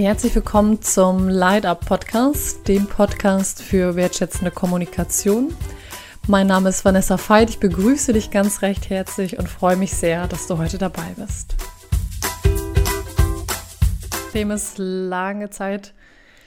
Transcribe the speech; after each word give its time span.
Herzlich 0.00 0.32
willkommen 0.36 0.80
zum 0.80 1.28
Light 1.28 1.66
Up 1.66 1.84
Podcast, 1.84 2.68
dem 2.68 2.86
Podcast 2.86 3.60
für 3.60 3.96
wertschätzende 3.96 4.52
Kommunikation. 4.52 5.52
Mein 6.28 6.46
Name 6.46 6.68
ist 6.68 6.84
Vanessa 6.84 7.18
Veit. 7.18 7.50
Ich 7.50 7.58
begrüße 7.58 8.12
dich 8.12 8.30
ganz 8.30 8.62
recht 8.62 8.90
herzlich 8.90 9.40
und 9.40 9.48
freue 9.48 9.74
mich 9.74 9.92
sehr, 9.92 10.28
dass 10.28 10.46
du 10.46 10.56
heute 10.56 10.78
dabei 10.78 11.16
bist. 11.16 11.56
Nachdem 14.12 14.52
es 14.52 14.74
lange 14.76 15.50
Zeit 15.50 15.94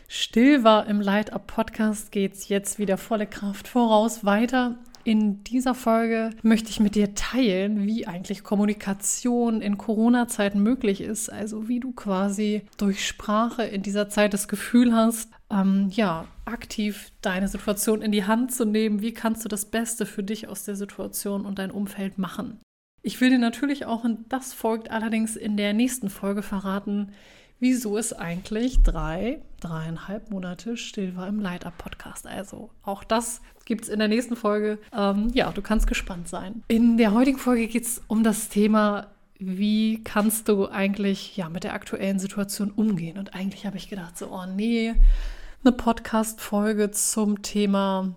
still 0.08 0.63
war 0.63 0.88
im 0.88 1.02
Light 1.02 1.34
Up 1.34 1.48
Podcast, 1.48 2.13
geht 2.13 2.36
es 2.36 2.48
jetzt 2.48 2.80
wieder 2.80 2.98
volle 2.98 3.27
Kraft 3.27 3.68
voraus 3.68 4.23
weiter 4.23 4.77
in 5.04 5.44
dieser 5.44 5.76
Folge 5.76 6.32
möchte 6.44 6.70
ich 6.70 6.80
mit 6.80 6.96
dir 6.96 7.16
teilen, 7.16 7.86
wie 7.86 8.08
eigentlich 8.08 8.44
Kommunikation 8.44 9.62
in 9.62 9.78
Corona-Zeiten 9.78 10.62
möglich 10.62 11.02
ist. 11.02 11.32
Also 11.32 11.68
wie 11.68 11.80
du 11.80 11.92
quasi 11.92 12.64
durch 12.78 13.06
Sprache 13.06 13.64
in 13.64 13.82
dieser 13.82 14.09
Zeit 14.09 14.34
das 14.34 14.48
Gefühl 14.48 14.94
hast, 14.94 15.30
ähm, 15.50 15.90
ja, 15.92 16.28
aktiv 16.45 17.12
deine 17.22 17.48
Situation 17.48 18.02
in 18.02 18.12
die 18.12 18.26
Hand 18.26 18.54
zu 18.54 18.66
nehmen. 18.66 19.02
Wie 19.02 19.14
kannst 19.14 19.44
du 19.45 19.50
das 19.50 19.66
Beste 19.66 20.06
für 20.06 20.23
dich 20.23 20.48
aus 20.48 20.64
der 20.64 20.76
Situation 20.76 21.45
und 21.45 21.59
dein 21.59 21.72
Umfeld 21.72 22.18
machen? 22.18 22.59
Ich 23.04 23.20
will 23.20 23.31
dir 23.31 23.40
natürlich 23.40 23.86
auch, 23.86 24.04
und 24.04 24.31
das 24.31 24.54
folgt 24.54 24.92
allerdings 24.92 25.36
in 25.36 25.58
der 25.58 25.73
nächsten 25.73 26.09
Folge 26.09 26.44
verraten, 26.44 27.12
wieso 27.62 27.98
es 27.98 28.12
eigentlich 28.12 28.82
drei, 28.84 29.40
dreieinhalb 29.62 30.32
Monate 30.32 30.76
still 30.76 31.16
war 31.16 31.28
im 31.28 31.40
Light-Up-Podcast. 31.40 32.26
Also 32.28 32.72
auch 32.84 33.04
das 33.04 33.40
gibt 33.66 33.84
es 33.84 33.90
in 33.90 34.00
der 34.00 34.08
nächsten 34.08 34.36
Folge. 34.36 34.80
Ähm, 34.94 35.30
ja, 35.34 35.50
du 35.52 35.62
kannst 35.62 35.88
gespannt 35.88 36.28
sein. 36.28 36.64
In 36.68 36.98
der 36.98 37.14
heutigen 37.14 37.38
Folge 37.38 37.68
geht 37.68 37.86
es 37.86 38.02
um 38.08 38.23
das 38.23 38.50
Thema, 38.50 39.12
wie 39.38 40.03
kannst 40.03 40.50
du 40.50 40.68
eigentlich 40.68 41.38
ja, 41.38 41.50
mit 41.50 41.64
der 41.64 41.73
aktuellen 41.73 42.20
Situation 42.20 42.72
umgehen? 42.72 43.20
Und 43.20 43.36
eigentlich 43.36 43.66
habe 43.66 43.78
ich 43.78 43.90
gedacht, 43.90 44.18
so, 44.18 44.31
oh 44.31 44.46
nee, 44.46 44.96
eine 45.64 45.72
Podcast-Folge 45.72 46.90
zum 46.90 47.44
Thema 47.44 48.16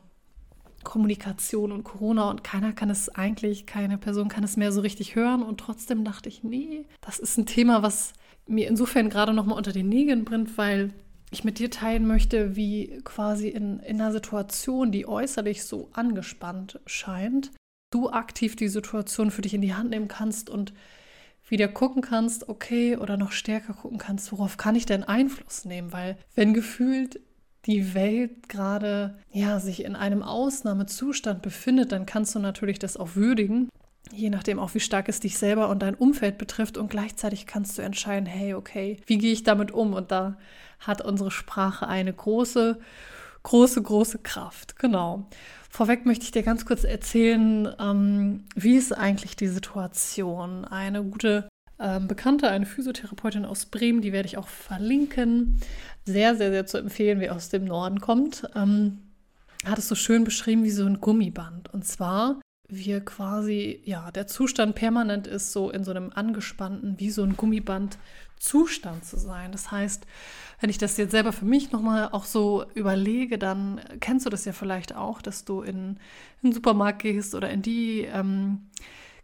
Kommunikation 0.85 1.71
und 1.71 1.85
Corona 1.85 2.31
und 2.31 2.45
keiner 2.45 2.73
kann 2.73 2.89
es 2.89 3.09
eigentlich, 3.11 3.67
keine 3.67 3.99
Person 3.99 4.29
kann 4.29 4.45
es 4.45 4.57
mehr 4.57 4.73
so 4.73 4.81
richtig 4.81 5.15
hören. 5.15 5.43
Und 5.43 5.59
trotzdem 5.61 6.03
dachte 6.05 6.31
ich, 6.31 6.45
nee, 6.45 6.87
das 7.03 7.19
ist 7.19 7.37
ein 7.37 7.47
Thema, 7.47 7.83
was 7.83 8.15
mir 8.47 8.69
insofern 8.69 9.11
gerade 9.11 9.33
noch 9.33 9.47
mal 9.47 9.57
unter 9.57 9.73
den 9.73 9.89
Nägeln 9.89 10.25
brennt, 10.25 10.57
weil 10.59 10.93
ich 11.31 11.45
mit 11.45 11.59
dir 11.59 11.71
teilen 11.71 12.07
möchte, 12.07 12.57
wie 12.57 13.01
quasi 13.05 13.49
in, 13.49 13.81
in 13.81 14.01
einer 14.01 14.13
Situation, 14.13 14.93
die 14.93 15.07
äußerlich 15.07 15.65
so 15.65 15.91
angespannt 15.93 16.81
scheint, 16.87 17.51
du 17.91 18.11
aktiv 18.11 18.57
die 18.57 18.69
Situation 18.69 19.31
für 19.31 19.43
dich 19.43 19.55
in 19.55 19.63
die 19.63 19.75
Hand 19.75 19.91
nehmen 19.91 20.09
kannst 20.09 20.49
und 20.51 20.73
wieder 21.49 21.69
gucken 21.69 22.03
kannst, 22.03 22.49
okay, 22.49 22.97
oder 22.97 23.17
noch 23.17 23.33
stärker 23.33 23.75
gucken 23.75 23.99
kannst, 23.99 24.33
worauf 24.33 24.57
kann 24.57 24.77
ich 24.77 24.87
denn 24.87 25.05
Einfluss 25.05 25.65
nehmen? 25.65 25.93
Weil 25.93 26.17
wenn 26.35 26.55
gefühlt 26.55 27.21
die 27.67 27.95
Welt 27.95 28.49
gerade 28.49 29.19
ja 29.31 29.61
sich 29.61 29.85
in 29.85 29.97
einem 29.97 30.23
Ausnahmezustand 30.23 31.43
befindet, 31.43 31.93
dann 31.93 32.07
kannst 32.07 32.35
du 32.35 32.39
natürlich 32.39 32.79
das 32.79 32.97
auch 32.97 33.15
würdigen 33.15 33.69
je 34.13 34.31
nachdem 34.31 34.59
auch, 34.59 34.75
wie 34.75 34.81
stark 34.81 35.09
es 35.09 35.21
dich 35.21 35.39
selber 35.39 35.69
und 35.69 35.81
dein 35.81 35.95
Umfeld 35.95 36.39
betrifft. 36.39 36.77
Und 36.77 36.89
gleichzeitig 36.89 37.47
kannst 37.47 37.79
du 37.79 37.83
entscheiden, 37.83 38.27
hey, 38.27 38.55
okay, 38.55 39.01
wie 39.07 39.19
gehe 39.19 39.33
ich 39.33 39.43
damit 39.43 39.73
um? 39.73 39.95
Und 39.95 40.11
da 40.11 40.37
hat 40.81 41.03
unsere 41.03 41.31
Sprache 41.31 41.87
eine 41.87 42.13
große, 42.13 42.79
große, 43.43 43.83
große 43.83 44.19
Kraft. 44.19 44.79
Genau. 44.79 45.27
Vorweg 45.71 46.07
möchte 46.07 46.25
ich 46.25 46.31
dir 46.31 46.43
ganz 46.43 46.67
kurz 46.67 46.85
erzählen, 46.85 47.69
ähm, 47.81 48.45
wie 48.55 48.77
ist 48.77 48.93
eigentlich 48.93 49.37
die 49.37 49.49
Situation? 49.49 50.65
Eine 50.65 51.03
gute 51.03 51.49
ähm, 51.81 52.07
Bekannte, 52.07 52.49
eine 52.49 52.67
Physiotherapeutin 52.67 53.45
aus 53.45 53.67
Bremen, 53.67 54.01
die 54.01 54.13
werde 54.13 54.27
ich 54.29 54.39
auch 54.39 54.47
verlinken. 54.47 55.61
Sehr, 56.05 56.37
sehr, 56.37 56.51
sehr 56.51 56.67
zu 56.67 56.79
empfehlen, 56.79 57.19
wer 57.19 57.35
aus 57.35 57.49
dem 57.49 57.65
Norden 57.65 58.01
kommt. 58.01 58.45
Ähm, 58.55 58.99
hat 59.65 59.79
es 59.79 59.89
so 59.89 59.95
schön 59.95 60.25
beschrieben 60.25 60.63
wie 60.63 60.71
so 60.71 60.85
ein 60.85 61.01
Gummiband. 61.01 61.73
Und 61.73 61.87
zwar 61.87 62.41
wir 62.69 63.05
quasi, 63.05 63.81
ja, 63.85 64.11
der 64.11 64.27
Zustand 64.27 64.75
permanent 64.75 65.27
ist, 65.27 65.53
so 65.53 65.71
in 65.71 65.85
so 65.85 65.91
einem 65.91 66.11
angespannten, 66.15 66.99
wie 66.99 67.11
so 67.11 67.23
ein 67.23 67.37
Gummiband 67.37 67.99
Zustand 68.39 69.05
zu 69.05 69.19
sein. 69.19 69.53
Das 69.53 69.71
heißt, 69.71 70.07
wenn 70.61 70.71
ich 70.71 70.79
das 70.79 70.97
jetzt 70.97 71.13
selber 71.13 71.33
für 71.33 71.45
mich 71.45 71.73
nochmal 71.73 72.09
auch 72.11 72.25
so 72.25 72.65
überlege, 72.75 73.39
dann 73.39 73.81
kennst 74.01 74.27
du 74.27 74.31
das 74.31 74.45
ja 74.45 74.53
vielleicht 74.53 74.95
auch, 74.95 75.23
dass 75.23 75.45
du 75.45 75.63
in, 75.63 75.99
in 76.43 76.51
den 76.51 76.53
Supermarkt 76.53 77.03
gehst 77.03 77.35
oder 77.35 77.51
in 77.51 77.63
die 77.63 78.03
ähm, 78.03 78.67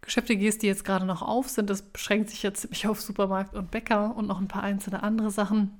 Geschäfte 0.01 0.35
gehst, 0.35 0.61
die 0.61 0.67
jetzt 0.67 0.85
gerade 0.85 1.05
noch 1.05 1.21
auf 1.21 1.49
sind. 1.49 1.69
Das 1.69 1.81
beschränkt 1.81 2.29
sich 2.29 2.43
jetzt 2.43 2.61
ziemlich 2.61 2.87
auf 2.87 3.01
Supermarkt 3.01 3.55
und 3.55 3.71
Bäcker 3.71 4.15
und 4.15 4.27
noch 4.27 4.39
ein 4.39 4.47
paar 4.47 4.63
einzelne 4.63 5.03
andere 5.03 5.31
Sachen. 5.31 5.79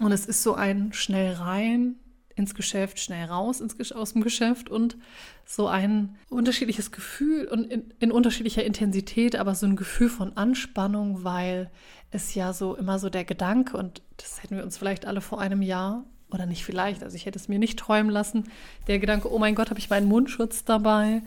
Und 0.00 0.12
es 0.12 0.26
ist 0.26 0.42
so 0.42 0.54
ein 0.54 0.92
schnell 0.92 1.34
rein, 1.34 1.96
ins 2.36 2.54
Geschäft, 2.54 2.98
schnell 2.98 3.26
raus 3.26 3.60
ins, 3.60 3.92
aus 3.92 4.12
dem 4.12 4.22
Geschäft 4.22 4.68
und 4.68 4.96
so 5.44 5.66
ein 5.66 6.16
unterschiedliches 6.28 6.92
Gefühl 6.92 7.46
und 7.46 7.64
in, 7.64 7.92
in, 7.98 8.12
unterschiedlicher 8.12 8.64
Intensität, 8.64 9.36
aber 9.36 9.54
so 9.54 9.66
ein 9.66 9.76
Gefühl 9.76 10.08
von 10.08 10.36
Anspannung, 10.36 11.24
weil 11.24 11.70
es 12.10 12.34
ja 12.34 12.52
so 12.52 12.74
immer 12.74 12.98
so 12.98 13.10
der 13.10 13.24
Gedanke, 13.24 13.76
und 13.76 14.02
das 14.16 14.42
hätten 14.42 14.56
wir 14.56 14.64
uns 14.64 14.78
vielleicht 14.78 15.06
alle 15.06 15.20
vor 15.20 15.40
einem 15.40 15.62
Jahr 15.62 16.04
oder 16.30 16.46
nicht 16.46 16.64
vielleicht, 16.64 17.02
also 17.02 17.16
ich 17.16 17.26
hätte 17.26 17.38
es 17.38 17.48
mir 17.48 17.58
nicht 17.58 17.78
träumen 17.78 18.10
lassen, 18.10 18.44
der 18.86 18.98
Gedanke, 18.98 19.32
oh 19.32 19.38
mein 19.38 19.54
Gott, 19.54 19.70
habe 19.70 19.80
ich 19.80 19.90
meinen 19.90 20.08
Mundschutz 20.08 20.64
dabei? 20.64 21.22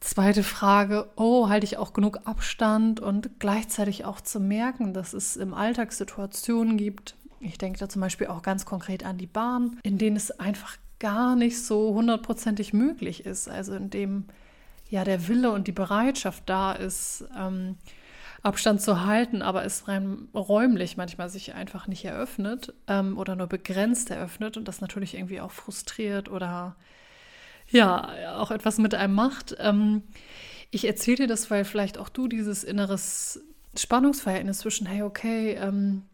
Zweite 0.00 0.44
Frage, 0.44 1.10
oh, 1.16 1.48
halte 1.48 1.64
ich 1.64 1.76
auch 1.76 1.92
genug 1.92 2.20
Abstand 2.24 3.00
und 3.00 3.40
gleichzeitig 3.40 4.04
auch 4.04 4.20
zu 4.20 4.38
merken, 4.38 4.94
dass 4.94 5.12
es 5.12 5.36
im 5.36 5.54
Alltag 5.54 5.92
Situationen 5.92 6.76
gibt, 6.76 7.16
ich 7.40 7.58
denke 7.58 7.78
da 7.78 7.88
zum 7.88 8.00
Beispiel 8.00 8.26
auch 8.26 8.42
ganz 8.42 8.64
konkret 8.64 9.04
an 9.04 9.18
die 9.18 9.26
Bahn, 9.26 9.78
in 9.82 9.98
denen 9.98 10.16
es 10.16 10.30
einfach 10.32 10.76
gar 10.98 11.36
nicht 11.36 11.62
so 11.62 11.94
hundertprozentig 11.94 12.72
möglich 12.72 13.24
ist. 13.24 13.48
Also 13.48 13.74
in 13.74 13.90
dem 13.90 14.24
ja 14.88 15.04
der 15.04 15.28
Wille 15.28 15.52
und 15.52 15.68
die 15.68 15.72
Bereitschaft 15.72 16.44
da 16.46 16.72
ist, 16.72 17.24
ähm, 17.38 17.76
Abstand 18.42 18.80
zu 18.80 19.04
halten, 19.04 19.42
aber 19.42 19.64
es 19.64 19.88
rein 19.88 20.28
räumlich 20.32 20.96
manchmal 20.96 21.28
sich 21.28 21.54
einfach 21.54 21.88
nicht 21.88 22.04
eröffnet 22.04 22.72
ähm, 22.86 23.18
oder 23.18 23.34
nur 23.34 23.48
begrenzt 23.48 24.10
eröffnet 24.10 24.56
und 24.56 24.68
das 24.68 24.80
natürlich 24.80 25.14
irgendwie 25.14 25.40
auch 25.40 25.50
frustriert 25.50 26.28
oder 26.30 26.76
ja 27.68 28.38
auch 28.38 28.50
etwas 28.50 28.78
mit 28.78 28.94
einem 28.94 29.14
macht. 29.14 29.56
Ähm, 29.58 30.02
ich 30.70 30.86
erzähle 30.86 31.16
dir 31.18 31.26
das, 31.26 31.50
weil 31.50 31.64
vielleicht 31.64 31.98
auch 31.98 32.08
du 32.08 32.28
dieses 32.28 32.62
inneres 32.62 33.40
Spannungsverhältnis 33.76 34.58
zwischen, 34.58 34.86
hey, 34.86 35.02
okay, 35.02 35.54
ähm, 35.54 36.04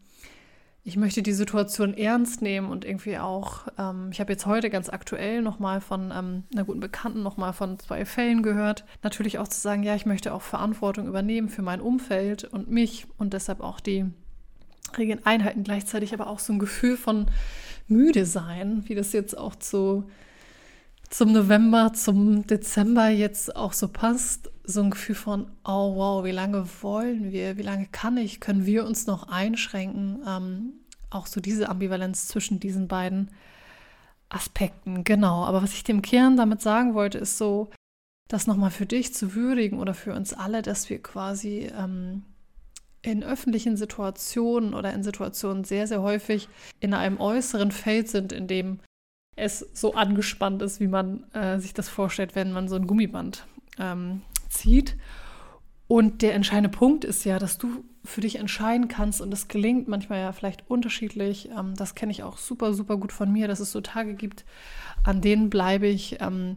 ich 0.87 0.99
möchte 0.99 1.23
die 1.23 1.33
Situation 1.33 1.95
ernst 1.95 2.43
nehmen 2.43 2.71
und 2.71 2.85
irgendwie 2.85 3.17
auch, 3.17 3.67
ähm, 3.79 4.11
ich 4.13 4.21
habe 4.21 4.33
jetzt 4.33 4.45
heute 4.45 4.69
ganz 4.69 4.91
aktuell 4.91 5.41
nochmal 5.41 5.81
von 5.81 6.13
ähm, 6.15 6.45
einer 6.53 6.65
guten 6.65 6.81
Bekannten 6.81 7.23
nochmal 7.23 7.55
von 7.55 7.79
zwei 7.79 8.05
Fällen 8.05 8.43
gehört, 8.43 8.85
natürlich 9.03 9.39
auch 9.39 9.49
zu 9.49 9.59
sagen, 9.59 9.83
ja, 9.83 9.95
ich 9.95 10.05
möchte 10.05 10.35
auch 10.35 10.43
Verantwortung 10.43 11.07
übernehmen 11.07 11.49
für 11.49 11.63
mein 11.63 11.81
Umfeld 11.81 12.45
und 12.45 12.71
mich 12.71 13.07
und 13.17 13.33
deshalb 13.33 13.61
auch 13.61 13.81
die 13.81 14.05
Regeln 14.99 15.25
einhalten, 15.25 15.65
gleichzeitig 15.65 16.13
aber 16.13 16.27
auch 16.27 16.39
so 16.39 16.53
ein 16.53 16.59
Gefühl 16.59 16.99
von 16.99 17.27
müde 17.89 18.27
sein, 18.27 18.85
wie 18.87 18.95
das 18.95 19.15
jetzt 19.15 19.37
auch 19.37 19.57
zu 19.57 20.05
zum 21.09 21.33
November, 21.33 21.93
zum 21.95 22.47
Dezember 22.47 23.09
jetzt 23.09 23.55
auch 23.57 23.73
so 23.73 23.89
passt, 23.89 24.51
so 24.65 24.83
ein 24.83 24.91
Gefühl 24.91 25.15
von, 25.15 25.47
oh 25.65 25.95
wow, 25.97 26.25
wie 26.25 26.31
lange 26.31 26.67
wollen 26.83 27.31
wir, 27.31 27.57
wie 27.59 27.63
lange 27.63 27.87
kann 27.87 28.17
ich, 28.17 28.41
können 28.41 28.67
wir 28.67 28.85
uns 28.87 29.07
noch 29.07 29.29
einschränken? 29.29 30.21
Ähm, 30.27 30.73
auch 31.11 31.27
so 31.27 31.41
diese 31.41 31.69
Ambivalenz 31.69 32.27
zwischen 32.27 32.61
diesen 32.61 32.89
beiden 32.89 33.31
Aspekten, 34.31 35.05
genau. 35.05 35.45
Aber 35.45 35.63
was 35.63 35.75
ich 35.75 35.85
dem 35.85 36.03
Kern 36.03 36.37
damit 36.37 36.63
sagen 36.63 36.95
wollte, 36.95 37.19
ist 37.19 37.39
so, 37.39 37.71
das 38.29 38.47
nochmal 38.47 38.71
für 38.71 38.87
dich 38.87 39.15
zu 39.15 39.35
würdigen 39.35 39.79
oder 39.79 39.95
für 39.95 40.15
uns 40.15 40.33
alle, 40.33 40.63
dass 40.63 40.89
wir 40.89 41.03
quasi 41.03 41.71
ähm, 41.79 42.23
in 43.03 43.23
öffentlichen 43.23 43.77
Situationen 43.77 44.75
oder 44.75 44.93
in 44.95 45.03
Situationen 45.03 45.65
sehr, 45.65 45.87
sehr 45.87 46.01
häufig 46.01 46.49
in 46.81 46.95
einem 46.95 47.21
äußeren 47.21 47.71
Feld 47.71 48.09
sind, 48.09 48.33
in 48.33 48.47
dem 48.47 48.81
es 49.37 49.59
so 49.75 49.95
angespannt 49.95 50.63
ist, 50.63 50.81
wie 50.81 50.89
man 50.89 51.31
äh, 51.33 51.59
sich 51.59 51.75
das 51.75 51.89
vorstellt, 51.89 52.35
wenn 52.35 52.53
man 52.53 52.69
so 52.69 52.77
ein 52.77 52.87
Gummiband 52.87 53.47
ähm, 53.79 54.23
zieht. 54.55 54.97
Und 55.87 56.23
der 56.23 56.35
entscheidende 56.35 56.71
Punkt 56.71 57.05
ist 57.05 57.25
ja, 57.25 57.39
dass 57.39 57.59
du 57.59 57.85
für 58.05 58.21
dich 58.21 58.37
entscheiden 58.37 58.89
kannst 58.89 59.21
und 59.21 59.31
das 59.31 59.49
gelingt 59.49 59.89
manchmal 59.89 60.21
ja 60.21 60.33
vielleicht 60.33 60.69
unterschiedlich. 60.69 61.51
Ähm, 61.51 61.75
das 61.75 61.95
kenne 61.95 62.13
ich 62.13 62.23
auch 62.23 62.39
super, 62.39 62.75
super 62.75 62.97
gut 62.97 63.13
von 63.13 63.33
mir, 63.33 63.49
dass 63.49 63.61
es 63.61 63.73
so 63.73 63.81
Tage 63.81 64.15
gibt, 64.15 64.45
an 65.05 65.21
denen 65.21 65.51
bleibe 65.51 65.87
ich 65.87 66.21
ähm, 66.21 66.57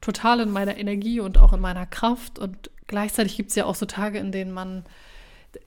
total 0.00 0.40
in 0.40 0.50
meiner 0.50 0.76
Energie 0.76 1.20
und 1.20 1.38
auch 1.38 1.52
in 1.52 1.60
meiner 1.60 1.86
Kraft. 1.86 2.38
Und 2.38 2.70
gleichzeitig 2.86 3.36
gibt 3.36 3.50
es 3.50 3.56
ja 3.56 3.64
auch 3.64 3.74
so 3.74 3.86
Tage, 3.86 4.18
in 4.18 4.32
denen 4.32 4.52
man 4.52 4.84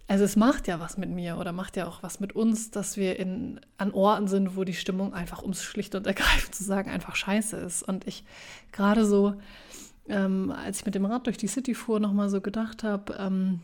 also 0.07 0.23
es 0.23 0.35
macht 0.35 0.67
ja 0.67 0.79
was 0.79 0.97
mit 0.97 1.09
mir 1.09 1.37
oder 1.37 1.51
macht 1.51 1.75
ja 1.75 1.87
auch 1.87 2.03
was 2.03 2.19
mit 2.19 2.33
uns, 2.33 2.71
dass 2.71 2.97
wir 2.97 3.19
in, 3.19 3.59
an 3.77 3.91
Orten 3.91 4.27
sind, 4.27 4.55
wo 4.55 4.63
die 4.63 4.73
Stimmung 4.73 5.13
einfach, 5.13 5.41
um 5.41 5.51
es 5.51 5.63
schlicht 5.63 5.95
und 5.95 6.07
ergreifend 6.07 6.55
zu 6.55 6.63
sagen, 6.63 6.89
einfach 6.89 7.15
scheiße 7.15 7.57
ist. 7.57 7.83
Und 7.83 8.07
ich 8.07 8.23
gerade 8.71 9.05
so, 9.05 9.35
ähm, 10.07 10.51
als 10.51 10.79
ich 10.79 10.85
mit 10.85 10.95
dem 10.95 11.05
Rad 11.05 11.27
durch 11.27 11.37
die 11.37 11.47
City 11.47 11.73
fuhr, 11.75 11.99
nochmal 11.99 12.29
so 12.29 12.41
gedacht 12.41 12.83
habe, 12.83 13.15
ähm, 13.19 13.61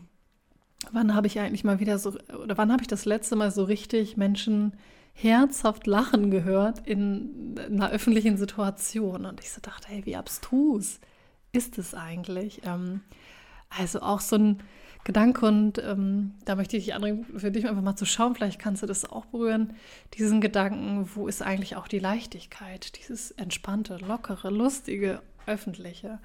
wann 0.92 1.14
habe 1.14 1.26
ich 1.26 1.38
eigentlich 1.38 1.64
mal 1.64 1.80
wieder 1.80 1.98
so, 1.98 2.14
oder 2.42 2.56
wann 2.56 2.72
habe 2.72 2.82
ich 2.82 2.88
das 2.88 3.04
letzte 3.04 3.36
Mal 3.36 3.50
so 3.50 3.64
richtig 3.64 4.16
Menschen 4.16 4.74
herzhaft 5.12 5.86
lachen 5.86 6.30
gehört 6.30 6.86
in 6.86 7.58
einer 7.58 7.90
öffentlichen 7.90 8.36
Situation? 8.36 9.26
Und 9.26 9.40
ich 9.40 9.50
so 9.50 9.60
dachte, 9.60 9.88
hey, 9.88 10.06
wie 10.06 10.16
abstrus 10.16 11.00
ist 11.52 11.78
es 11.78 11.94
eigentlich? 11.94 12.62
Ähm, 12.64 13.02
also 13.68 14.00
auch 14.00 14.20
so 14.20 14.36
ein 14.36 14.62
Gedanke 15.04 15.46
und 15.46 15.78
ähm, 15.78 16.34
da 16.44 16.56
möchte 16.56 16.76
ich 16.76 16.84
dich 16.84 16.94
anregen, 16.94 17.24
für 17.24 17.50
dich 17.50 17.66
einfach 17.66 17.82
mal 17.82 17.96
zu 17.96 18.04
schauen, 18.04 18.34
vielleicht 18.34 18.58
kannst 18.58 18.82
du 18.82 18.86
das 18.86 19.08
auch 19.08 19.24
berühren, 19.26 19.74
diesen 20.14 20.42
Gedanken, 20.42 21.08
wo 21.14 21.26
ist 21.26 21.40
eigentlich 21.42 21.76
auch 21.76 21.88
die 21.88 21.98
Leichtigkeit, 21.98 22.98
dieses 22.98 23.30
entspannte, 23.30 23.96
lockere, 23.96 24.50
lustige, 24.50 25.22
öffentliche. 25.50 26.18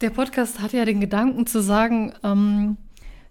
Der 0.00 0.10
Podcast 0.10 0.60
hat 0.60 0.72
ja 0.72 0.84
den 0.84 1.00
Gedanken 1.00 1.46
zu 1.46 1.62
sagen, 1.62 2.14
ähm, 2.22 2.76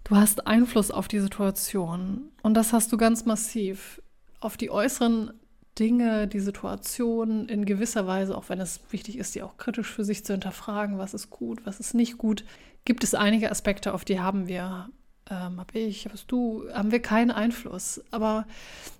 du 0.04 0.16
hast 0.16 0.46
Einfluss 0.46 0.90
auf 0.90 1.08
die 1.08 1.20
Situation 1.20 2.30
und 2.42 2.54
das 2.54 2.72
hast 2.72 2.92
du 2.92 2.96
ganz 2.96 3.24
massiv 3.24 4.02
auf 4.40 4.56
die 4.56 4.70
äußeren 4.70 5.32
Dinge, 5.78 6.26
die 6.26 6.40
Situation 6.40 7.48
in 7.48 7.64
gewisser 7.64 8.06
Weise, 8.06 8.36
auch 8.36 8.48
wenn 8.48 8.60
es 8.60 8.80
wichtig 8.90 9.16
ist, 9.18 9.34
die 9.34 9.42
auch 9.42 9.56
kritisch 9.56 9.90
für 9.90 10.04
sich 10.04 10.24
zu 10.24 10.32
hinterfragen, 10.32 10.98
was 10.98 11.14
ist 11.14 11.30
gut, 11.30 11.64
was 11.64 11.78
ist 11.80 11.94
nicht 11.94 12.18
gut, 12.18 12.44
gibt 12.84 13.04
es 13.04 13.14
einige 13.14 13.50
Aspekte, 13.50 13.94
auf 13.94 14.04
die 14.04 14.20
haben 14.20 14.48
wir, 14.48 14.88
ähm, 15.30 15.58
habe 15.58 15.78
ich, 15.78 16.08
hast 16.10 16.30
du, 16.30 16.64
haben 16.72 16.90
wir 16.90 17.00
keinen 17.00 17.30
Einfluss. 17.30 18.02
Aber 18.10 18.46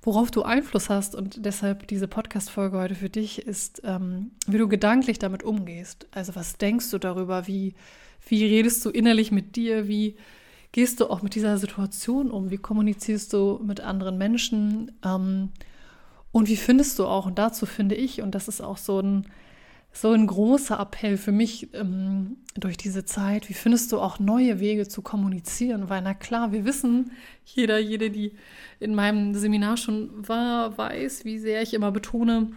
worauf 0.03 0.31
du 0.31 0.43
Einfluss 0.43 0.91
hast 0.91 1.15
und 1.15 1.45
deshalb 1.45 1.87
diese 1.89 2.09
Podcast-Folge 2.09 2.79
heute 2.79 2.95
für 2.95 3.09
dich 3.09 3.47
ist, 3.47 3.83
ähm, 3.85 4.33
wie 4.47 4.59
du 4.59 4.69
gedanklich 4.69 5.19
damit 5.19 5.43
umgehst. 5.43 6.07
Also 6.11 6.35
was 6.35 6.57
denkst 6.57 6.91
du 6.91 6.99
darüber? 6.99 7.47
Wie, 7.47 7.75
wie 8.27 8.45
redest 8.45 8.85
du 8.85 8.91
innerlich 8.91 9.31
mit 9.31 9.57
dir? 9.57 9.89
Wie 9.89 10.17
gehst 10.73 11.01
du 11.01 11.07
auch 11.07 11.23
mit 11.23 11.35
dieser 11.35 11.59
Situation 11.59 12.31
um? 12.31 12.51
Wie 12.51 12.59
kommunizierst 12.59 13.33
du 13.33 13.61
mit 13.65 13.81
anderen 13.81 14.19
Menschen? 14.19 14.93
Ähm, 15.05 15.51
und 16.31 16.49
wie 16.49 16.57
findest 16.57 16.99
du 16.99 17.07
auch, 17.07 17.27
und 17.27 17.39
dazu 17.39 17.65
finde 17.65 17.95
ich, 17.95 18.21
und 18.21 18.35
das 18.35 18.49
ist 18.49 18.61
auch 18.61 18.77
so 18.77 19.01
ein, 19.01 19.27
so 19.93 20.12
ein 20.12 20.26
großer 20.26 20.79
Appell 20.79 21.17
für 21.17 21.32
mich 21.32 21.75
ähm, 21.75 22.37
durch 22.55 22.76
diese 22.76 23.05
Zeit, 23.05 23.49
wie 23.49 23.55
findest 23.55 23.90
du 23.93 24.00
auch 24.00 24.19
neue 24.19 24.61
Wege 24.61 24.87
zu 24.87 25.02
kommunizieren? 25.02 25.88
Weil 25.88 26.02
na 26.02 26.14
klar, 26.14 26.52
wir 26.52 26.64
wissen, 26.64 27.12
jeder, 27.44 27.79
jede, 27.79 28.11
die 28.11 28.32
in 28.81 28.94
meinem 28.94 29.35
Seminar 29.35 29.76
schon 29.76 30.11
war, 30.29 30.76
weiß, 30.76 31.25
wie 31.25 31.38
sehr 31.38 31.62
ich 31.62 31.75
immer 31.75 31.90
betone, 31.90 32.52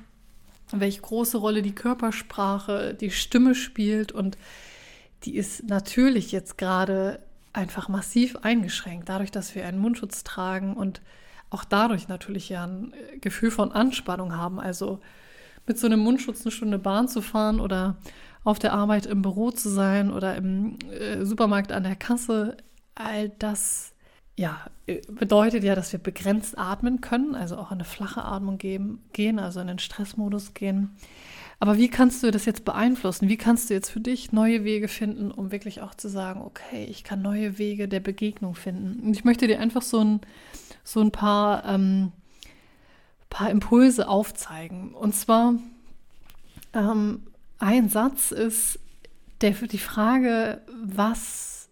welche 0.72 1.02
große 1.02 1.38
Rolle 1.38 1.62
die 1.62 1.76
Körpersprache, 1.76 2.94
die 2.94 3.12
Stimme 3.12 3.56
spielt. 3.56 4.12
Und 4.12 4.38
die 5.24 5.36
ist 5.36 5.68
natürlich 5.68 6.32
jetzt 6.32 6.58
gerade 6.58 7.20
einfach 7.54 7.90
massiv 7.90 8.38
eingeschränkt, 8.38 9.10
dadurch, 9.10 9.32
dass 9.32 9.56
wir 9.56 9.66
einen 9.66 9.80
Mundschutz 9.80 10.24
tragen 10.24 10.76
und 10.76 11.02
auch 11.50 11.66
dadurch 11.66 12.08
natürlich 12.08 12.50
ja 12.50 12.66
ein 12.66 12.94
Gefühl 13.20 13.52
von 13.52 13.72
Anspannung 13.72 14.38
haben. 14.38 14.60
Also 14.60 15.00
mit 15.68 15.80
so 15.80 15.88
einem 15.88 16.00
Mundschutz 16.00 16.42
eine 16.42 16.52
Stunde 16.52 16.80
Bahn 16.80 17.08
zu 17.08 17.22
fahren 17.22 17.60
oder 17.60 17.98
auf 18.44 18.60
der 18.60 18.74
Arbeit 18.74 19.06
im 19.06 19.22
Büro 19.22 19.52
zu 19.52 19.70
sein 19.70 20.12
oder 20.12 20.36
im 20.36 20.78
äh, 20.90 21.24
Supermarkt 21.24 21.72
an 21.72 21.84
der 21.84 21.96
Kasse, 21.96 22.58
all 22.96 23.30
das 23.30 23.94
ja, 24.38 24.66
äh, 24.88 25.02
bedeutet 25.10 25.64
ja, 25.64 25.76
dass 25.76 25.92
wir 25.92 26.00
begrenzt 26.00 26.58
atmen 26.58 27.02
können, 27.02 27.36
also 27.36 27.58
auch 27.58 27.72
in 27.72 27.78
eine 27.78 27.86
flache 27.86 28.24
Atmung 28.24 28.58
geben, 28.58 29.04
gehen, 29.14 29.40
also 29.40 29.60
in 29.60 29.68
den 29.68 29.80
Stressmodus 29.80 30.54
gehen. 30.54 30.96
Aber 31.60 31.78
wie 31.78 31.90
kannst 31.90 32.24
du 32.24 32.32
das 32.32 32.46
jetzt 32.46 32.66
beeinflussen? 32.66 33.30
Wie 33.30 33.38
kannst 33.38 33.70
du 33.70 33.76
jetzt 33.76 33.92
für 33.92 34.00
dich 34.00 34.32
neue 34.32 34.64
Wege 34.64 34.88
finden, 34.88 35.30
um 35.30 35.52
wirklich 35.52 35.82
auch 35.82 35.94
zu 35.94 36.10
sagen, 36.10 36.42
okay, 36.42 36.86
ich 36.90 37.04
kann 37.04 37.22
neue 37.22 37.60
Wege 37.60 37.88
der 37.88 38.00
Begegnung 38.00 38.56
finden? 38.56 39.00
Und 39.06 39.14
ich 39.14 39.24
möchte 39.24 39.46
dir 39.46 39.60
einfach 39.60 39.84
so 39.84 40.00
ein, 40.00 40.22
so 40.84 41.02
ein 41.02 41.12
paar, 41.12 41.64
ähm, 41.66 42.14
paar 43.32 43.50
Impulse 43.50 44.08
aufzeigen. 44.08 44.94
Und 44.94 45.16
zwar 45.16 45.56
ähm, 46.74 47.24
ein 47.58 47.90
Satz 47.90 48.32
ist 48.32 48.78
der, 49.42 49.52
die 49.52 49.80
Frage, 49.80 50.62
was 50.84 51.70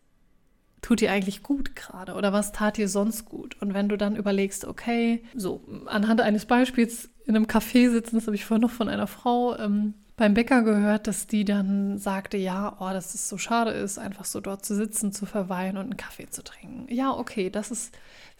tut 0.81 1.01
dir 1.01 1.11
eigentlich 1.11 1.43
gut 1.43 1.75
gerade 1.75 2.15
oder 2.15 2.33
was 2.33 2.51
tat 2.51 2.77
dir 2.77 2.87
sonst 2.87 3.25
gut? 3.25 3.61
Und 3.61 3.75
wenn 3.75 3.89
du 3.89 3.97
dann 3.97 4.15
überlegst, 4.15 4.65
okay, 4.65 5.23
so 5.35 5.61
anhand 5.85 6.21
eines 6.21 6.45
Beispiels 6.45 7.09
in 7.25 7.35
einem 7.35 7.45
Café 7.45 7.91
sitzen, 7.91 8.15
das 8.15 8.25
habe 8.25 8.35
ich 8.35 8.45
vorhin 8.45 8.61
noch 8.61 8.71
von 8.71 8.89
einer 8.89 9.05
Frau 9.05 9.55
ähm, 9.57 9.93
beim 10.15 10.33
Bäcker 10.33 10.63
gehört, 10.63 11.07
dass 11.07 11.27
die 11.27 11.45
dann 11.45 11.97
sagte, 11.97 12.37
ja, 12.37 12.75
oh, 12.79 12.89
dass 12.91 13.13
es 13.13 13.29
so 13.29 13.37
schade 13.37 13.71
ist, 13.71 13.99
einfach 13.99 14.25
so 14.25 14.41
dort 14.41 14.65
zu 14.65 14.75
sitzen, 14.75 15.13
zu 15.13 15.25
verweilen 15.25 15.77
und 15.77 15.83
einen 15.83 15.97
Kaffee 15.97 16.29
zu 16.29 16.43
trinken. 16.43 16.93
Ja, 16.93 17.11
okay, 17.11 17.49
das 17.49 17.71
ist 17.71 17.93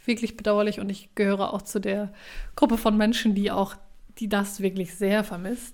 wirklich 0.10 0.36
bedauerlich 0.36 0.82
und 0.82 0.90
ich 0.90 1.16
gehöre 1.16 1.54
auch 1.54 1.62
zu 1.62 1.80
der 1.80 2.12
Gruppe 2.58 2.78
von 2.78 2.98
Menschen, 2.98 3.34
die 3.34 3.52
auch, 3.52 3.76
die 4.18 4.28
das 4.28 4.60
wirklich 4.60 4.96
sehr 4.96 5.24
vermisst. 5.24 5.74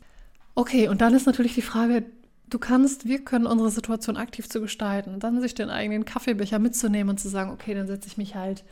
Okay, 0.54 0.88
und 0.88 1.02
dann 1.02 1.16
ist 1.16 1.26
natürlich 1.26 1.56
die 1.56 1.64
Frage, 1.64 2.04
du 2.50 2.60
kannst, 2.60 3.08
wir 3.08 3.24
können 3.26 3.48
unsere 3.48 3.72
Situation 3.72 4.18
aktiv 4.18 4.48
zu 4.48 4.62
gestalten, 4.62 5.20
dann 5.20 5.42
sich 5.42 5.56
den 5.56 5.70
eigenen 5.70 6.06
Kaffeebecher 6.06 6.60
mitzunehmen 6.60 7.10
und 7.10 7.20
zu 7.20 7.30
sagen, 7.30 7.50
okay, 7.50 7.74
dann 7.74 7.88
setze 7.88 8.08
ich 8.08 8.18
mich 8.18 8.36
halt 8.36 8.64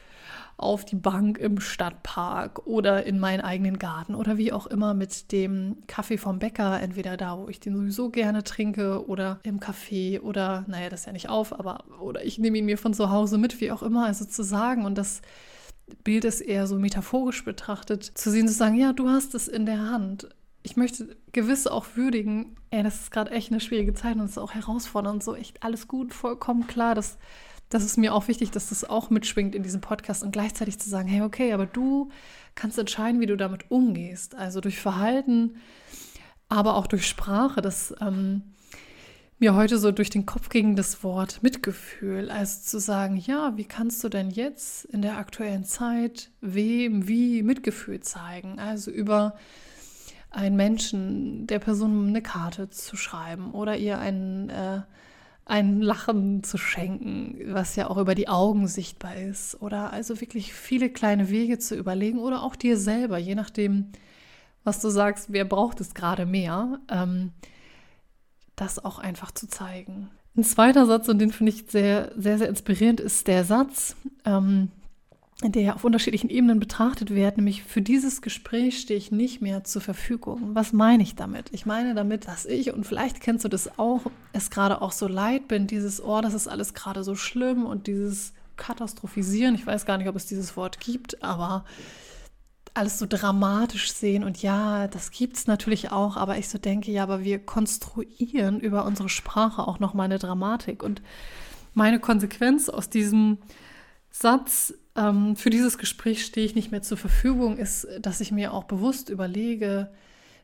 auf 0.57 0.85
die 0.85 0.95
Bank 0.95 1.39
im 1.39 1.59
Stadtpark 1.59 2.67
oder 2.67 3.05
in 3.05 3.19
meinen 3.19 3.41
eigenen 3.41 3.79
Garten 3.79 4.13
oder 4.13 4.37
wie 4.37 4.53
auch 4.53 4.67
immer 4.67 4.93
mit 4.93 5.31
dem 5.31 5.77
Kaffee 5.87 6.17
vom 6.17 6.39
Bäcker, 6.39 6.79
entweder 6.79 7.17
da, 7.17 7.37
wo 7.37 7.49
ich 7.49 7.59
den 7.59 7.75
sowieso 7.75 8.09
gerne 8.09 8.43
trinke 8.43 9.07
oder 9.07 9.39
im 9.43 9.59
Café 9.59 10.21
oder, 10.21 10.63
naja, 10.67 10.89
das 10.89 11.01
ist 11.01 11.05
ja 11.07 11.11
nicht 11.11 11.29
auf, 11.29 11.57
aber 11.57 11.83
oder 11.99 12.23
ich 12.23 12.37
nehme 12.37 12.59
ihn 12.59 12.65
mir 12.65 12.77
von 12.77 12.93
zu 12.93 13.09
Hause 13.09 13.37
mit, 13.37 13.59
wie 13.61 13.71
auch 13.71 13.81
immer, 13.81 14.05
also 14.05 14.25
zu 14.25 14.43
sagen 14.43 14.85
und 14.85 14.97
das 14.97 15.21
Bild 16.03 16.25
ist 16.25 16.41
eher 16.41 16.67
so 16.67 16.77
metaphorisch 16.77 17.43
betrachtet, 17.43 18.03
zu 18.03 18.31
sehen, 18.31 18.47
zu 18.47 18.53
sagen, 18.53 18.75
ja, 18.75 18.93
du 18.93 19.09
hast 19.09 19.35
es 19.35 19.47
in 19.47 19.65
der 19.65 19.79
Hand. 19.89 20.29
Ich 20.63 20.77
möchte 20.77 21.15
gewiss 21.31 21.67
auch 21.67 21.85
würdigen, 21.95 22.55
ey, 22.71 22.83
das 22.83 23.01
ist 23.01 23.11
gerade 23.11 23.31
echt 23.31 23.51
eine 23.51 23.59
schwierige 23.59 23.93
Zeit 23.93 24.15
und 24.15 24.21
es 24.21 24.31
ist 24.31 24.37
auch 24.37 24.53
herausfordernd 24.53 25.23
so, 25.23 25.35
echt 25.35 25.61
alles 25.61 25.87
gut, 25.87 26.13
vollkommen 26.13 26.67
klar, 26.67 26.95
dass 26.95 27.17
das 27.73 27.83
ist 27.83 27.97
mir 27.97 28.13
auch 28.13 28.27
wichtig, 28.27 28.51
dass 28.51 28.69
das 28.69 28.87
auch 28.87 29.09
mitschwingt 29.09 29.55
in 29.55 29.63
diesem 29.63 29.81
Podcast 29.81 30.23
und 30.23 30.31
gleichzeitig 30.31 30.77
zu 30.77 30.89
sagen, 30.89 31.07
hey, 31.07 31.21
okay, 31.21 31.53
aber 31.53 31.65
du 31.65 32.09
kannst 32.53 32.77
entscheiden, 32.77 33.19
wie 33.19 33.25
du 33.25 33.35
damit 33.35 33.71
umgehst. 33.71 34.35
Also 34.35 34.61
durch 34.61 34.79
Verhalten, 34.79 35.55
aber 36.49 36.75
auch 36.75 36.85
durch 36.85 37.07
Sprache. 37.07 37.61
Das 37.61 37.93
ähm, 37.99 38.43
mir 39.43 39.55
heute 39.55 39.77
so 39.77 39.91
durch 39.91 40.09
den 40.09 40.25
Kopf 40.25 40.47
ging 40.47 40.77
das 40.77 41.03
Wort 41.03 41.43
Mitgefühl. 41.43 42.31
Also 42.31 42.61
zu 42.61 42.79
sagen, 42.79 43.17
ja, 43.17 43.57
wie 43.57 43.65
kannst 43.65 44.01
du 44.01 44.07
denn 44.07 44.29
jetzt 44.29 44.85
in 44.85 45.01
der 45.01 45.17
aktuellen 45.17 45.65
Zeit 45.65 46.29
wem 46.39 47.09
wie 47.09 47.43
Mitgefühl 47.43 47.99
zeigen? 47.99 48.57
Also 48.57 48.89
über 48.89 49.35
einen 50.31 50.55
Menschen, 50.55 51.45
der 51.45 51.59
Person 51.59 52.07
eine 52.07 52.21
Karte 52.21 52.69
zu 52.69 52.95
schreiben 52.95 53.51
oder 53.51 53.75
ihr 53.75 53.99
einen 53.99 54.49
äh, 54.49 54.83
ein 55.43 55.81
Lachen 55.81 56.45
zu 56.45 56.57
schenken, 56.57 57.37
was 57.53 57.75
ja 57.75 57.89
auch 57.89 57.97
über 57.97 58.15
die 58.15 58.29
Augen 58.29 58.67
sichtbar 58.67 59.17
ist. 59.17 59.61
Oder 59.61 59.91
also 59.91 60.21
wirklich 60.21 60.53
viele 60.53 60.89
kleine 60.89 61.29
Wege 61.29 61.59
zu 61.59 61.75
überlegen 61.75 62.19
oder 62.19 62.43
auch 62.43 62.55
dir 62.55 62.77
selber, 62.77 63.17
je 63.17 63.35
nachdem, 63.35 63.91
was 64.63 64.79
du 64.79 64.87
sagst, 64.87 65.33
wer 65.33 65.43
braucht 65.43 65.81
es 65.81 65.93
gerade 65.93 66.25
mehr, 66.25 66.79
ähm, 66.89 67.33
das 68.55 68.83
auch 68.83 68.99
einfach 68.99 69.31
zu 69.31 69.47
zeigen. 69.47 70.09
Ein 70.35 70.43
zweiter 70.43 70.85
Satz, 70.85 71.07
und 71.09 71.19
den 71.19 71.31
finde 71.31 71.51
ich 71.51 71.65
sehr, 71.67 72.11
sehr, 72.17 72.37
sehr 72.37 72.49
inspirierend, 72.49 72.99
ist 72.99 73.27
der 73.27 73.43
Satz, 73.43 73.95
ähm, 74.25 74.69
der 75.43 75.75
auf 75.75 75.83
unterschiedlichen 75.83 76.29
Ebenen 76.29 76.59
betrachtet 76.59 77.13
wird, 77.13 77.37
nämlich 77.37 77.63
für 77.63 77.81
dieses 77.81 78.21
Gespräch 78.21 78.79
stehe 78.79 78.97
ich 78.97 79.11
nicht 79.11 79.41
mehr 79.41 79.63
zur 79.63 79.81
Verfügung. 79.81 80.51
Was 80.53 80.73
meine 80.73 81.03
ich 81.03 81.15
damit? 81.15 81.49
Ich 81.51 81.65
meine 81.65 81.93
damit, 81.93 82.27
dass 82.27 82.45
ich, 82.45 82.73
und 82.73 82.85
vielleicht 82.85 83.19
kennst 83.19 83.43
du 83.43 83.49
das 83.49 83.77
auch, 83.77 84.01
es 84.31 84.49
gerade 84.49 84.81
auch 84.81 84.91
so 84.91 85.07
leid 85.07 85.47
bin, 85.47 85.67
dieses, 85.67 86.03
oh, 86.03 86.21
das 86.21 86.33
ist 86.33 86.47
alles 86.47 86.73
gerade 86.73 87.03
so 87.03 87.15
schlimm 87.15 87.65
und 87.65 87.87
dieses 87.87 88.33
Katastrophisieren, 88.55 89.55
ich 89.55 89.65
weiß 89.67 89.85
gar 89.85 89.97
nicht, 89.97 90.07
ob 90.07 90.15
es 90.15 90.27
dieses 90.27 90.55
Wort 90.55 90.79
gibt, 90.79 91.23
aber 91.23 91.65
alles 92.73 92.97
so 92.97 93.05
dramatisch 93.07 93.91
sehen 93.93 94.23
und 94.23 94.41
ja, 94.41 94.87
das 94.87 95.11
gibt 95.11 95.37
es 95.37 95.47
natürlich 95.47 95.91
auch, 95.91 96.17
aber 96.17 96.37
ich 96.37 96.49
so 96.49 96.57
denke, 96.57 96.91
ja, 96.91 97.03
aber 97.03 97.23
wir 97.23 97.39
konstruieren 97.39 98.59
über 98.59 98.85
unsere 98.85 99.09
Sprache 99.09 99.67
auch 99.67 99.79
nochmal 99.79 100.05
eine 100.05 100.19
Dramatik 100.19 100.81
und 100.81 101.01
meine 101.73 101.99
Konsequenz 101.99 102.69
aus 102.69 102.89
diesem 102.89 103.37
Satz 104.09 104.73
ähm, 104.95 105.35
für 105.35 105.49
dieses 105.49 105.77
Gespräch 105.77 106.25
stehe 106.25 106.45
ich 106.45 106.55
nicht 106.55 106.71
mehr 106.71 106.81
zur 106.81 106.97
Verfügung, 106.97 107.57
ist, 107.57 107.87
dass 107.99 108.21
ich 108.21 108.31
mir 108.31 108.53
auch 108.53 108.65
bewusst 108.65 109.09
überlege, 109.09 109.91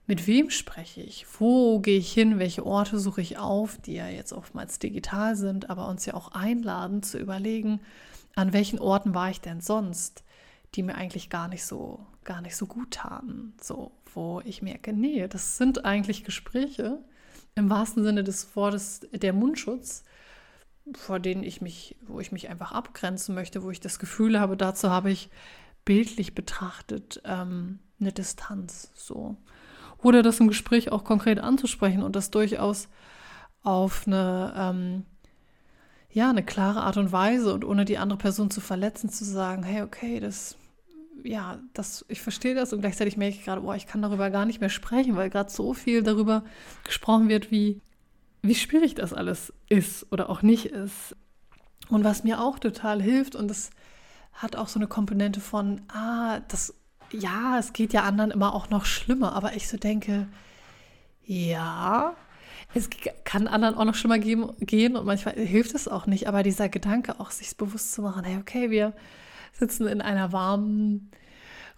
mit 0.07 0.25
wem 0.25 0.49
spreche 0.49 1.01
ich? 1.01 1.27
Wo 1.37 1.79
gehe 1.79 1.99
ich 1.99 2.11
hin? 2.11 2.39
Welche 2.39 2.65
Orte 2.65 2.97
suche 2.97 3.21
ich 3.21 3.37
auf, 3.37 3.77
die 3.77 3.93
ja 3.93 4.07
jetzt 4.07 4.33
oftmals 4.33 4.79
digital 4.79 5.35
sind, 5.35 5.69
aber 5.69 5.87
uns 5.87 6.05
ja 6.07 6.15
auch 6.15 6.31
einladen 6.31 7.03
zu 7.03 7.19
überlegen, 7.19 7.79
an 8.35 8.51
welchen 8.51 8.79
Orten 8.79 9.13
war 9.13 9.29
ich 9.29 9.39
denn 9.39 9.61
sonst, 9.61 10.23
die 10.75 10.83
mir 10.83 10.95
eigentlich 10.95 11.29
gar 11.29 11.47
nicht 11.47 11.65
so, 11.65 12.05
gar 12.23 12.41
nicht 12.41 12.55
so 12.55 12.65
gut 12.65 12.91
taten. 12.91 13.53
So, 13.61 13.91
wo 14.13 14.41
ich 14.45 14.61
merke, 14.61 14.93
nee, 14.93 15.27
das 15.27 15.57
sind 15.57 15.85
eigentlich 15.85 16.23
Gespräche 16.23 16.99
im 17.55 17.69
wahrsten 17.69 18.03
Sinne 18.03 18.23
des 18.23 18.55
Wortes 18.55 19.01
der 19.11 19.33
Mundschutz, 19.33 20.03
vor 20.95 21.19
denen 21.19 21.43
ich 21.43 21.61
mich, 21.61 21.97
wo 22.07 22.19
ich 22.19 22.31
mich 22.31 22.49
einfach 22.49 22.71
abgrenzen 22.71 23.35
möchte, 23.35 23.63
wo 23.63 23.71
ich 23.71 23.79
das 23.79 23.99
Gefühl 23.99 24.39
habe, 24.39 24.57
dazu 24.57 24.89
habe 24.89 25.11
ich 25.11 25.29
bildlich 25.85 26.35
betrachtet 26.35 27.21
ähm, 27.25 27.79
eine 27.99 28.11
Distanz. 28.11 28.91
So. 28.95 29.37
Oder 30.01 30.23
das 30.23 30.39
im 30.39 30.47
Gespräch 30.47 30.91
auch 30.91 31.03
konkret 31.03 31.39
anzusprechen 31.39 32.03
und 32.03 32.15
das 32.15 32.31
durchaus 32.31 32.87
auf 33.63 34.07
eine, 34.07 34.53
ähm, 34.55 35.05
ja, 36.11 36.29
eine 36.29 36.43
klare 36.43 36.81
Art 36.81 36.97
und 36.97 37.11
Weise 37.11 37.53
und 37.53 37.63
ohne 37.63 37.85
die 37.85 37.97
andere 37.97 38.17
Person 38.17 38.49
zu 38.49 38.61
verletzen, 38.61 39.09
zu 39.09 39.23
sagen, 39.23 39.63
hey, 39.63 39.83
okay, 39.83 40.19
das, 40.19 40.57
ja, 41.23 41.59
das, 41.73 42.03
ich 42.07 42.21
verstehe 42.21 42.55
das 42.55 42.73
und 42.73 42.81
gleichzeitig 42.81 43.15
merke 43.17 43.35
ich 43.35 43.45
gerade, 43.45 43.61
boah, 43.61 43.75
ich 43.75 43.85
kann 43.85 44.01
darüber 44.01 44.29
gar 44.31 44.45
nicht 44.45 44.59
mehr 44.59 44.69
sprechen, 44.69 45.15
weil 45.15 45.29
gerade 45.29 45.51
so 45.51 45.73
viel 45.73 46.01
darüber 46.01 46.43
gesprochen 46.83 47.29
wird, 47.29 47.51
wie, 47.51 47.81
wie 48.41 48.55
schwierig 48.55 48.95
das 48.95 49.13
alles 49.13 49.53
ist 49.67 50.11
oder 50.11 50.29
auch 50.29 50.41
nicht 50.41 50.65
ist. 50.65 51.15
Und 51.89 52.03
was 52.03 52.23
mir 52.23 52.41
auch 52.41 52.59
total 52.59 53.01
hilft, 53.01 53.35
und 53.35 53.47
das 53.47 53.69
hat 54.33 54.55
auch 54.55 54.67
so 54.67 54.79
eine 54.79 54.87
Komponente 54.87 55.41
von, 55.41 55.81
ah, 55.89 56.39
das, 56.47 56.73
ja, 57.11 57.57
es 57.59 57.73
geht 57.73 57.93
ja 57.93 58.03
anderen 58.03 58.31
immer 58.31 58.53
auch 58.53 58.69
noch 58.69 58.85
schlimmer, 58.85 59.33
aber 59.33 59.55
ich 59.55 59.67
so 59.67 59.77
denke, 59.77 60.27
ja, 61.25 62.15
es 62.73 62.89
kann 63.23 63.47
anderen 63.47 63.75
auch 63.75 63.85
noch 63.85 63.95
schlimmer 63.95 64.19
geben, 64.19 64.51
gehen 64.59 64.95
und 64.95 65.05
manchmal 65.05 65.35
hilft 65.35 65.75
es 65.75 65.87
auch 65.87 66.05
nicht, 66.05 66.27
aber 66.27 66.43
dieser 66.43 66.69
Gedanke 66.69 67.19
auch, 67.19 67.31
sich 67.31 67.55
bewusst 67.57 67.93
zu 67.93 68.01
machen, 68.01 68.23
hey, 68.23 68.37
okay, 68.37 68.69
wir 68.69 68.93
sitzen 69.53 69.87
in 69.87 70.01
einer 70.01 70.31
warmen 70.31 71.11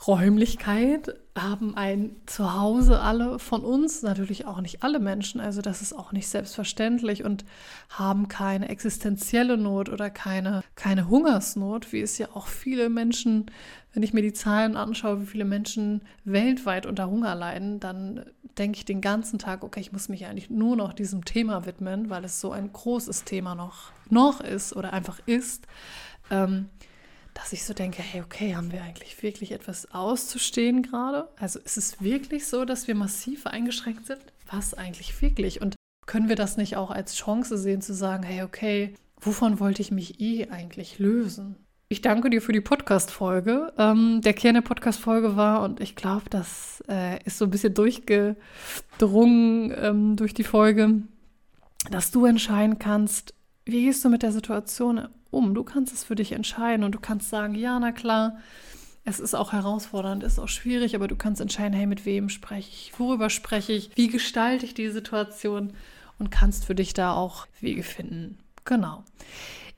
Räumlichkeit, 0.08 1.14
haben 1.38 1.76
ein 1.78 2.16
Zuhause 2.26 3.00
alle 3.00 3.40
von 3.40 3.64
uns, 3.64 4.02
natürlich 4.02 4.46
auch 4.46 4.60
nicht 4.60 4.84
alle 4.84 5.00
Menschen, 5.00 5.40
also 5.40 5.62
das 5.62 5.82
ist 5.82 5.94
auch 5.94 6.12
nicht 6.12 6.28
selbstverständlich 6.28 7.24
und 7.24 7.46
haben 7.90 8.28
keine 8.28 8.68
existenzielle 8.70 9.58
Not 9.58 9.90
oder 9.90 10.10
keine, 10.10 10.62
keine 10.76 11.08
Hungersnot, 11.08 11.94
wie 11.94 12.02
es 12.02 12.18
ja 12.18 12.30
auch 12.34 12.48
viele 12.48 12.90
Menschen, 12.90 13.46
wenn 13.94 14.04
ich 14.04 14.14
mir 14.14 14.22
die 14.22 14.34
Zahlen 14.34 14.76
anschaue, 14.76 15.22
wie 15.22 15.26
viele 15.28 15.46
Menschen 15.46 16.02
weltweit 16.26 16.86
unter 16.86 17.10
Hunger 17.10 17.36
leiden, 17.36 17.80
dann 17.80 18.26
denke 18.58 18.78
ich 18.78 18.86
den 18.86 19.02
ganzen 19.02 19.40
Tag, 19.40 19.64
okay, 19.64 19.80
ich 19.80 19.92
muss 19.92 20.10
mich 20.10 20.26
eigentlich 20.26 20.50
nur 20.50 20.76
noch 20.76 20.94
diesem 20.94 21.24
Thema 21.24 21.66
widmen, 21.66 22.10
weil 22.10 22.26
es 22.26 22.42
so 22.42 22.52
ein 22.52 22.74
großes 22.74 23.24
Thema 23.24 23.56
noch, 23.56 23.92
noch 24.10 24.42
ist 24.42 24.76
oder 24.76 24.94
einfach 24.94 25.20
ist. 25.26 25.68
Ähm, 26.30 26.70
dass 27.34 27.54
ich 27.54 27.64
so 27.64 27.74
denke, 27.74 28.02
hey, 28.02 28.22
okay, 28.22 28.56
haben 28.56 28.72
wir 28.72 28.84
eigentlich 28.84 29.22
wirklich 29.24 29.52
etwas 29.52 29.92
auszustehen 29.92 30.84
gerade? 30.84 31.30
Also 31.38 31.60
ist 31.60 31.78
es 31.78 32.02
wirklich 32.02 32.48
so, 32.48 32.66
dass 32.66 32.88
wir 32.88 32.96
massiv 32.96 33.48
eingeschränkt 33.48 34.08
sind? 34.08 34.22
Was 34.50 34.74
eigentlich 34.74 35.22
wirklich? 35.22 35.62
Und 35.62 35.76
können 36.06 36.30
wir 36.30 36.36
das 36.36 36.58
nicht 36.58 36.76
auch 36.76 36.92
als 36.92 37.16
Chance 37.16 37.58
sehen, 37.58 37.82
zu 37.82 37.94
sagen, 37.94 38.24
hey, 38.24 38.44
okay, 38.44 38.94
wovon 39.20 39.60
wollte 39.60 39.82
ich 39.82 39.92
mich 39.92 40.20
eh 40.20 40.50
eigentlich 40.50 41.00
lösen? 41.00 41.56
Ich 41.88 42.02
danke 42.02 42.30
dir 42.30 42.42
für 42.42 42.54
die 42.54 42.62
Podcast-Folge. 42.62 43.74
Ähm, 43.78 44.22
der 44.22 44.34
Kern 44.34 44.56
der 44.56 44.62
Podcast-Folge 44.62 45.36
war, 45.36 45.62
und 45.62 45.82
ich 45.82 45.98
glaube, 45.98 46.30
das 46.30 46.82
äh, 46.88 47.22
ist 47.26 47.38
so 47.38 47.46
ein 47.46 47.52
bisschen 47.52 47.74
durchgedrungen 47.74 49.74
ähm, 49.76 50.16
durch 50.16 50.34
die 50.34 50.46
Folge, 50.46 51.02
dass 51.90 52.12
du 52.12 52.26
entscheiden 52.26 52.80
kannst, 52.80 53.34
wie 53.66 53.84
gehst 53.84 54.06
du 54.06 54.10
mit 54.10 54.24
der 54.24 54.32
Situation 54.32 55.10
um. 55.32 55.54
Du 55.54 55.64
kannst 55.64 55.94
es 55.94 56.04
für 56.04 56.16
dich 56.16 56.34
entscheiden 56.34 56.84
und 56.84 56.94
du 56.94 57.00
kannst 57.00 57.30
sagen, 57.30 57.56
ja, 57.56 57.80
na 57.80 57.92
klar, 57.92 58.38
es 59.04 59.20
ist 59.20 59.34
auch 59.34 59.52
herausfordernd, 59.52 60.24
ist 60.24 60.40
auch 60.40 60.48
schwierig, 60.48 60.96
aber 60.96 61.08
du 61.08 61.16
kannst 61.16 61.42
entscheiden, 61.42 61.74
hey, 61.74 61.88
mit 61.88 62.06
wem 62.06 62.30
spreche 62.30 62.70
ich, 62.70 62.94
worüber 63.00 63.30
spreche 63.30 63.74
ich, 63.74 63.92
wie 63.96 64.08
gestalte 64.08 64.66
ich 64.66 64.74
die 64.74 64.90
Situation 64.90 65.74
und 66.20 66.30
kannst 66.30 66.66
für 66.66 66.76
dich 66.76 66.94
da 66.94 67.14
auch 67.14 67.48
Wege 67.60 67.84
finden. 67.84 68.38
Genau. 68.64 69.04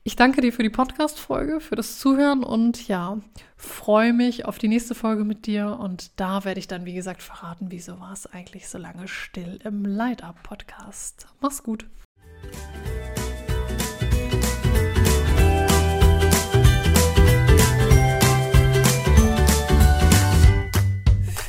Ich 0.06 0.16
danke 0.16 0.42
dir 0.42 0.52
für 0.52 0.62
die 0.62 0.68
Podcast-Folge, 0.68 1.60
für 1.60 1.76
das 1.76 1.98
Zuhören 1.98 2.44
und 2.44 2.86
ja, 2.88 3.18
freue 3.56 4.12
mich 4.12 4.44
auf 4.44 4.58
die 4.58 4.68
nächste 4.68 4.94
Folge 4.94 5.24
mit 5.24 5.46
dir. 5.46 5.78
Und 5.80 6.20
da 6.20 6.44
werde 6.44 6.60
ich 6.60 6.68
dann, 6.68 6.84
wie 6.84 6.92
gesagt, 6.92 7.22
verraten, 7.22 7.70
wieso 7.70 7.98
war 8.00 8.12
es 8.12 8.26
eigentlich 8.26 8.68
so 8.68 8.76
lange 8.76 9.08
still 9.08 9.58
im 9.64 9.86
Light-Up-Podcast. 9.86 11.26
Mach's 11.40 11.62
gut. 11.62 11.86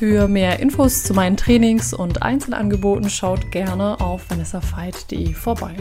Für 0.08 0.28
mehr 0.28 0.60
Infos 0.60 1.02
zu 1.02 1.16
meinen 1.16 1.36
Trainings 1.36 1.92
und 1.92 2.22
Einzelangeboten 2.22 3.10
schaut 3.10 3.50
gerne 3.50 4.00
auf 4.00 4.30
vanessafeit.de 4.30 5.34
vorbei. 5.34 5.74